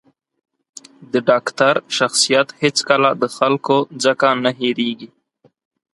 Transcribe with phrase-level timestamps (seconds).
[1.11, 5.09] د ډاکتر شخصیت هېڅکله د خلکو ځکه نه هېرېـږي.